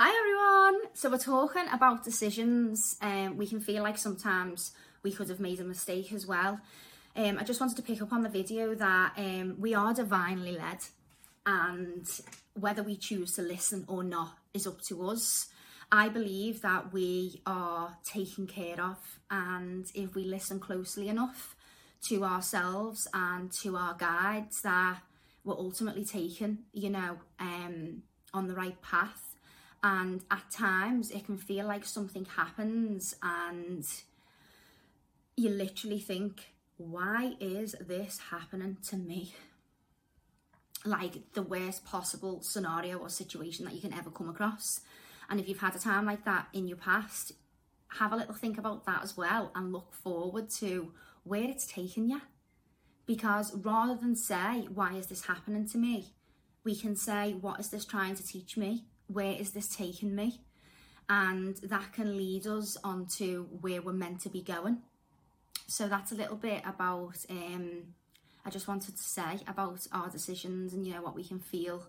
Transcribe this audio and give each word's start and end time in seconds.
Hi 0.00 0.16
everyone! 0.16 0.94
So 0.94 1.10
we're 1.10 1.18
talking 1.18 1.66
about 1.72 2.04
decisions. 2.04 2.96
Um, 3.02 3.36
we 3.36 3.48
can 3.48 3.58
feel 3.58 3.82
like 3.82 3.98
sometimes 3.98 4.70
we 5.02 5.10
could 5.10 5.28
have 5.28 5.40
made 5.40 5.58
a 5.58 5.64
mistake 5.64 6.12
as 6.12 6.24
well. 6.24 6.60
Um, 7.16 7.36
I 7.36 7.42
just 7.42 7.60
wanted 7.60 7.78
to 7.78 7.82
pick 7.82 8.00
up 8.00 8.12
on 8.12 8.22
the 8.22 8.28
video 8.28 8.76
that 8.76 9.14
um, 9.16 9.56
we 9.58 9.74
are 9.74 9.92
divinely 9.92 10.52
led 10.52 10.78
and 11.44 12.06
whether 12.54 12.84
we 12.84 12.94
choose 12.94 13.32
to 13.32 13.42
listen 13.42 13.86
or 13.88 14.04
not 14.04 14.38
is 14.54 14.68
up 14.68 14.80
to 14.82 15.04
us. 15.04 15.48
I 15.90 16.08
believe 16.10 16.62
that 16.62 16.92
we 16.92 17.42
are 17.44 17.98
taken 18.04 18.46
care 18.46 18.80
of 18.80 18.98
and 19.32 19.84
if 19.96 20.14
we 20.14 20.22
listen 20.22 20.60
closely 20.60 21.08
enough 21.08 21.56
to 22.02 22.22
ourselves 22.22 23.08
and 23.12 23.50
to 23.62 23.76
our 23.76 23.94
guides 23.94 24.60
that 24.62 25.00
we're 25.42 25.58
ultimately 25.58 26.04
taken, 26.04 26.66
you 26.72 26.90
know, 26.90 27.18
um, 27.40 28.04
on 28.32 28.46
the 28.46 28.54
right 28.54 28.80
path 28.80 29.34
and 29.82 30.22
at 30.30 30.50
times 30.50 31.10
it 31.10 31.24
can 31.24 31.38
feel 31.38 31.66
like 31.66 31.84
something 31.84 32.24
happens 32.24 33.14
and 33.22 33.86
you 35.36 35.50
literally 35.50 36.00
think 36.00 36.52
why 36.76 37.34
is 37.40 37.74
this 37.80 38.18
happening 38.30 38.76
to 38.88 38.96
me? 38.96 39.34
Like 40.84 41.32
the 41.34 41.42
worst 41.42 41.84
possible 41.84 42.40
scenario 42.42 42.98
or 42.98 43.08
situation 43.08 43.64
that 43.64 43.74
you 43.74 43.80
can 43.80 43.92
ever 43.92 44.10
come 44.10 44.28
across. 44.28 44.80
And 45.28 45.40
if 45.40 45.48
you've 45.48 45.60
had 45.60 45.74
a 45.74 45.78
time 45.78 46.06
like 46.06 46.24
that 46.24 46.46
in 46.52 46.68
your 46.68 46.76
past 46.76 47.32
have 47.92 48.12
a 48.12 48.16
little 48.16 48.34
think 48.34 48.58
about 48.58 48.84
that 48.84 49.02
as 49.02 49.16
well 49.16 49.50
and 49.54 49.72
look 49.72 49.94
forward 49.94 50.50
to 50.50 50.92
where 51.24 51.44
it's 51.44 51.66
taken 51.66 52.08
you 52.08 52.20
because 53.06 53.56
rather 53.56 53.94
than 53.94 54.14
say 54.14 54.68
why 54.72 54.92
is 54.94 55.06
this 55.06 55.24
happening 55.24 55.66
to 55.66 55.78
me? 55.78 56.12
we 56.68 56.76
can 56.76 56.94
say 56.94 57.32
what 57.32 57.58
is 57.58 57.70
this 57.70 57.86
trying 57.86 58.14
to 58.14 58.26
teach 58.26 58.56
me 58.58 58.84
where 59.08 59.32
is 59.32 59.50
this 59.50 59.68
taking 59.68 60.14
me? 60.14 60.40
And 61.08 61.56
that 61.56 61.92
can 61.92 62.16
lead 62.16 62.46
us 62.46 62.76
onto 62.84 63.46
where 63.60 63.82
we're 63.82 63.92
meant 63.92 64.20
to 64.20 64.28
be 64.28 64.42
going. 64.42 64.78
So 65.66 65.88
that's 65.88 66.12
a 66.12 66.14
little 66.14 66.36
bit 66.36 66.62
about, 66.66 67.24
um, 67.30 67.94
I 68.44 68.50
just 68.50 68.68
wanted 68.68 68.96
to 68.96 69.02
say 69.02 69.40
about 69.46 69.86
our 69.92 70.08
decisions 70.08 70.72
and, 70.72 70.86
you 70.86 70.94
know, 70.94 71.02
what 71.02 71.14
we 71.14 71.24
can 71.24 71.40
feel 71.40 71.82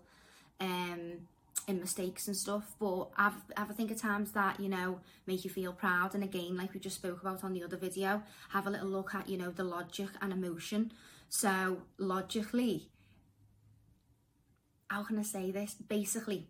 um, 0.58 1.26
in 1.68 1.80
mistakes 1.80 2.26
and 2.28 2.36
stuff. 2.36 2.74
But 2.78 3.08
I've, 3.16 3.34
I've, 3.56 3.70
I 3.70 3.74
think 3.74 3.90
at 3.90 3.98
times 3.98 4.32
that, 4.32 4.58
you 4.58 4.68
know, 4.68 5.00
make 5.26 5.44
you 5.44 5.50
feel 5.50 5.72
proud. 5.72 6.14
And 6.14 6.24
again, 6.24 6.56
like 6.56 6.74
we 6.74 6.80
just 6.80 6.96
spoke 6.96 7.20
about 7.20 7.44
on 7.44 7.52
the 7.52 7.62
other 7.62 7.76
video, 7.76 8.22
have 8.50 8.66
a 8.66 8.70
little 8.70 8.88
look 8.88 9.14
at, 9.14 9.28
you 9.28 9.38
know, 9.38 9.50
the 9.50 9.64
logic 9.64 10.08
and 10.20 10.32
emotion. 10.32 10.92
So 11.28 11.82
logically, 11.98 12.88
how 14.88 15.04
can 15.04 15.18
I 15.18 15.22
say 15.22 15.50
this? 15.50 15.74
Basically, 15.74 16.48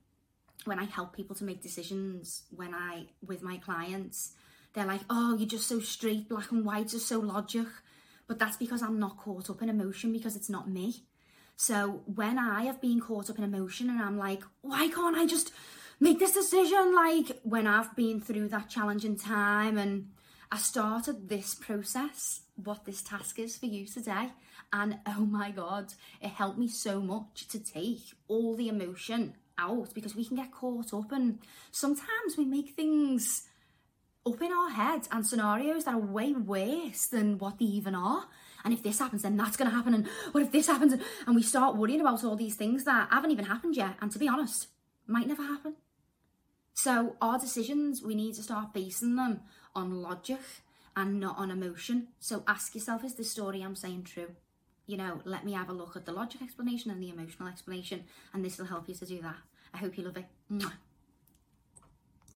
when 0.65 0.79
I 0.79 0.85
help 0.85 1.15
people 1.15 1.37
to 1.37 1.45
make 1.45 1.63
decisions 1.63 2.45
when 2.51 2.75
I 2.75 3.07
with 3.27 3.43
my 3.43 3.57
clients, 3.59 4.33
they're 4.73 4.87
like, 4.87 5.03
"Oh, 5.09 5.37
you're 5.37 5.49
just 5.49 5.69
so 5.69 5.81
straight, 5.81 6.29
black 6.29 6.51
and 6.53 6.65
white, 6.65 6.89
just 6.89 7.07
so 7.09 7.19
logic." 7.21 7.67
But 8.27 8.39
that's 8.39 8.57
because 8.57 8.83
I'm 8.83 8.99
not 8.99 9.19
caught 9.19 9.51
up 9.51 9.63
in 9.63 9.69
emotion 9.69 10.13
because 10.13 10.37
it's 10.37 10.51
not 10.51 10.71
me. 10.71 11.05
So 11.57 12.03
when 12.07 12.39
I 12.39 12.65
have 12.65 12.81
been 12.81 13.01
caught 13.01 13.29
up 13.29 13.39
in 13.39 13.45
emotion 13.45 13.91
and 13.91 14.01
I'm 14.01 14.17
like, 14.17 14.43
"Why 14.61 14.89
can't 14.89 15.17
I 15.17 15.27
just 15.27 15.53
make 15.99 16.19
this 16.19 16.33
decision?" 16.33 16.95
Like 16.95 17.41
when 17.43 17.67
I've 17.67 17.95
been 17.97 18.21
through 18.21 18.49
that 18.49 18.71
challenging 18.71 19.17
time 19.17 19.77
and 19.79 20.11
I 20.53 20.59
started 20.59 21.29
this 21.29 21.55
process, 21.55 22.43
what 22.57 22.85
this 22.85 23.03
task 23.03 23.39
is 23.39 23.57
for 23.57 23.67
you 23.67 23.87
today. 23.87 24.33
And 24.73 24.99
oh 25.07 25.27
my 25.27 25.51
God, 25.51 25.95
it 26.21 26.31
helped 26.31 26.59
me 26.59 26.69
so 26.69 27.01
much 27.01 27.49
to 27.49 27.59
take 27.59 28.15
all 28.29 28.57
the 28.57 28.69
emotion 28.69 29.35
out 29.61 29.93
because 29.95 30.17
we 30.17 30.25
can 30.25 30.37
get 30.37 30.53
caught 30.53 30.95
up 30.95 31.13
and 31.13 31.39
sometimes 31.71 32.37
we 32.37 32.45
make 32.45 32.71
things 32.71 33.45
up 34.27 34.41
in 34.41 34.53
our 34.53 34.71
heads 34.71 35.09
and 35.13 35.27
scenarios 35.27 35.85
that 35.85 35.95
are 35.95 35.99
way 35.99 36.33
worse 36.33 37.07
than 37.07 37.39
what 37.39 37.59
they 37.59 37.65
even 37.67 37.95
are. 37.95 38.25
And 38.65 38.75
if 38.75 38.83
this 38.83 38.99
happens, 38.99 39.23
then 39.23 39.37
that's 39.37 39.57
going 39.57 39.71
to 39.71 39.77
happen. 39.77 39.95
And 39.95 40.07
what 40.33 40.43
if 40.43 40.53
this 40.53 40.67
happens? 40.67 40.95
And 41.27 41.35
we 41.35 41.43
start 41.43 41.77
worrying 41.77 42.01
about 42.01 42.23
all 42.25 42.37
these 42.37 42.57
things 42.57 42.85
that 42.85 43.09
haven't 43.11 43.31
even 43.31 43.47
happened 43.47 43.77
yet. 43.77 43.97
And 44.01 44.11
to 44.13 44.19
be 44.19 44.29
honest, 44.29 44.69
might 45.07 45.27
never 45.27 45.43
happen. 45.43 45.77
So 46.75 47.17
our 47.21 47.39
decisions, 47.39 48.03
we 48.03 48.15
need 48.15 48.35
to 48.35 48.43
start 48.43 48.75
basing 48.75 49.17
them 49.17 49.41
on 49.75 50.03
logic 50.03 50.41
and 50.97 51.21
not 51.21 51.39
on 51.39 51.51
emotion. 51.51 52.09
So 52.19 52.43
ask 52.47 52.75
yourself, 52.75 53.05
is 53.05 53.15
this 53.15 53.31
story 53.31 53.63
I'm 53.63 53.77
saying 53.77 54.05
true? 54.05 54.37
You 54.91 54.97
know, 54.97 55.21
let 55.25 55.45
me 55.45 55.53
have 55.53 55.69
a 55.69 55.73
look 55.73 55.95
at 55.95 56.05
the 56.05 56.11
logic 56.11 56.43
explanation 56.43 56.91
and 56.91 57.01
the 57.01 57.11
emotional 57.11 57.49
explanation, 57.49 58.03
and 58.35 58.45
this 58.45 58.59
will 58.59 58.67
help 58.67 58.89
you 58.89 58.95
to 58.97 59.07
do 59.07 59.23
that. 59.23 59.37
I 59.73 59.77
hope 59.77 59.97
you 59.97 60.03
love 60.03 60.17
it. 60.17 60.25
Mwah. 60.53 60.73